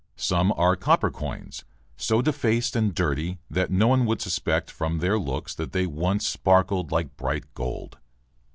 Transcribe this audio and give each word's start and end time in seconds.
Some 0.17 0.51
are 0.57 0.75
copper 0.75 1.11
coins, 1.11 1.63
so 1.95 2.23
defaced 2.23 2.75
and 2.75 2.91
dirty 2.95 3.37
that 3.51 3.69
no 3.69 3.87
one 3.87 4.07
would 4.07 4.19
suspect 4.19 4.71
from 4.71 4.97
their 4.97 5.19
looks 5.19 5.53
that 5.53 5.73
they 5.73 5.81
had 5.83 5.91
once 5.91 6.25
sparkled 6.27 6.91
like 6.91 7.15
bright 7.17 7.53
gold. 7.53 7.99